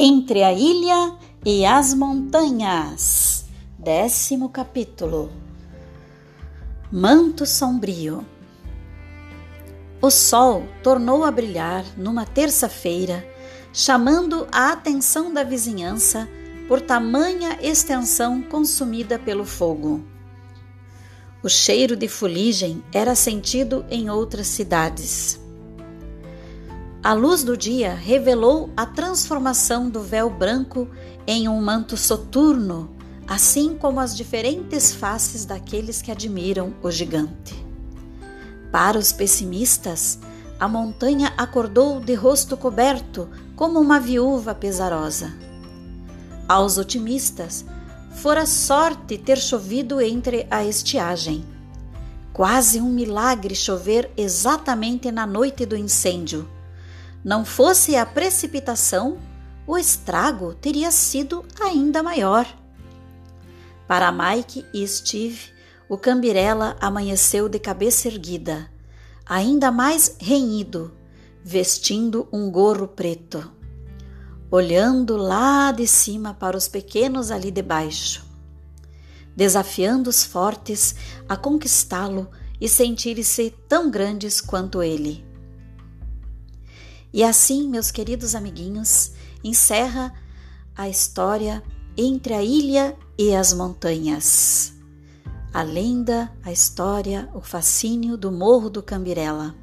[0.00, 3.46] Entre a ilha e as montanhas.
[3.76, 5.28] Décimo capítulo.
[6.88, 8.24] Manto sombrio.
[10.00, 13.28] O sol tornou a brilhar numa terça-feira,
[13.72, 16.28] chamando a atenção da vizinhança
[16.68, 20.04] por tamanha extensão consumida pelo fogo.
[21.42, 25.40] O cheiro de fuligem era sentido em outras cidades.
[27.02, 30.88] A luz do dia revelou a transformação do véu branco
[31.28, 32.90] em um manto soturno,
[33.24, 37.54] assim como as diferentes faces daqueles que admiram o gigante.
[38.72, 40.18] Para os pessimistas,
[40.58, 45.32] a montanha acordou de rosto coberto como uma viúva pesarosa.
[46.48, 47.64] Aos otimistas,
[48.10, 51.44] fora sorte ter chovido entre a estiagem.
[52.32, 56.57] Quase um milagre chover exatamente na noite do incêndio
[57.24, 59.18] não fosse a precipitação,
[59.66, 62.46] o estrago teria sido ainda maior.
[63.86, 65.52] Para Mike e Steve,
[65.88, 68.70] o Cambirela amanheceu de cabeça erguida,
[69.26, 70.92] ainda mais renhido,
[71.44, 73.50] vestindo um gorro preto,
[74.50, 78.24] olhando lá de cima para os pequenos ali debaixo,
[79.34, 80.94] desafiando os fortes
[81.28, 82.28] a conquistá-lo
[82.60, 85.27] e sentir-se tão grandes quanto ele.
[87.12, 90.12] E assim, meus queridos amiguinhos, encerra
[90.76, 91.62] a história
[91.96, 94.72] entre a ilha e as montanhas.
[95.52, 99.54] A lenda, a história, o fascínio do Morro do Cambirela.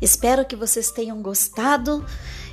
[0.00, 2.04] Espero que vocês tenham gostado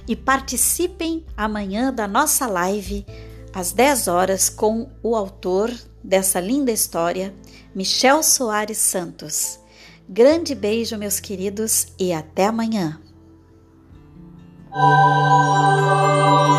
[0.08, 3.06] e participem amanhã da nossa live
[3.54, 7.36] às 10 horas com o autor dessa linda história,
[7.76, 9.60] Michel Soares Santos.
[10.08, 13.02] Grande beijo, meus queridos, e até amanhã.
[14.80, 16.57] Oh.